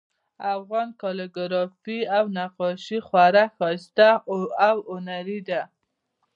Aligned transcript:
افغان 0.55 0.87
کالیګرافي 1.01 1.99
او 2.17 2.23
نقاشي 2.37 2.97
خورا 3.07 3.45
ښایسته 3.55 4.07
او 4.71 4.75
هنري 5.07 5.39
ده 5.47 5.61